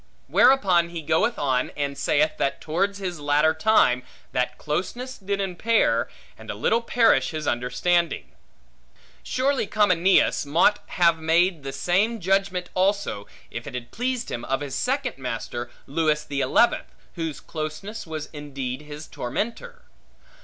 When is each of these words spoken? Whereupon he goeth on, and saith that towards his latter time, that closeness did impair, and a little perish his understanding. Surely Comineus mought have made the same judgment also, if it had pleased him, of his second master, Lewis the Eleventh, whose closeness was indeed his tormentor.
Whereupon 0.25 0.89
he 0.89 1.03
goeth 1.03 1.37
on, 1.37 1.69
and 1.77 1.95
saith 1.95 2.37
that 2.37 2.59
towards 2.59 2.97
his 2.97 3.19
latter 3.19 3.53
time, 3.53 4.01
that 4.31 4.57
closeness 4.57 5.15
did 5.19 5.39
impair, 5.39 6.09
and 6.39 6.49
a 6.49 6.55
little 6.55 6.81
perish 6.81 7.29
his 7.29 7.45
understanding. 7.45 8.31
Surely 9.21 9.67
Comineus 9.67 10.43
mought 10.43 10.79
have 10.87 11.19
made 11.19 11.61
the 11.61 11.71
same 11.71 12.19
judgment 12.19 12.71
also, 12.73 13.27
if 13.51 13.67
it 13.67 13.75
had 13.75 13.91
pleased 13.91 14.31
him, 14.31 14.43
of 14.45 14.61
his 14.61 14.73
second 14.73 15.19
master, 15.19 15.69
Lewis 15.85 16.23
the 16.23 16.41
Eleventh, 16.41 16.89
whose 17.13 17.39
closeness 17.39 18.07
was 18.07 18.27
indeed 18.33 18.81
his 18.81 19.05
tormentor. 19.05 19.83